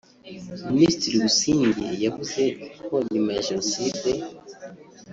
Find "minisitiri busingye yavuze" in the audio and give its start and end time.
0.73-2.41